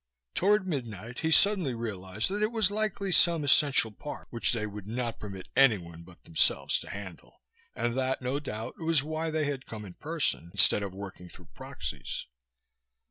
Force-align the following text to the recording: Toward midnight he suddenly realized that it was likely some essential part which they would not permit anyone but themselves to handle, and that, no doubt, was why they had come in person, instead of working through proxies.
Toward 0.33 0.65
midnight 0.67 1.19
he 1.19 1.29
suddenly 1.29 1.75
realized 1.75 2.27
that 2.31 2.41
it 2.41 2.51
was 2.51 2.71
likely 2.71 3.11
some 3.11 3.43
essential 3.43 3.91
part 3.91 4.25
which 4.31 4.51
they 4.51 4.65
would 4.65 4.87
not 4.87 5.19
permit 5.19 5.47
anyone 5.55 6.01
but 6.01 6.23
themselves 6.23 6.79
to 6.79 6.89
handle, 6.89 7.39
and 7.75 7.95
that, 7.95 8.19
no 8.19 8.39
doubt, 8.39 8.79
was 8.79 9.03
why 9.03 9.29
they 9.29 9.45
had 9.45 9.67
come 9.67 9.85
in 9.85 9.93
person, 9.93 10.49
instead 10.53 10.81
of 10.81 10.91
working 10.91 11.29
through 11.29 11.49
proxies. 11.53 12.25